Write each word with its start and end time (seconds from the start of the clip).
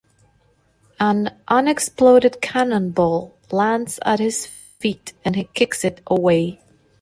An 0.99 1.39
unexploded 1.47 2.41
cannonball 2.41 3.37
lands 3.51 3.99
at 4.03 4.17
his 4.19 4.47
feet 4.47 5.13
and 5.23 5.35
he 5.35 5.43
kicks 5.53 5.85
it 5.85 6.01
away. 6.07 6.59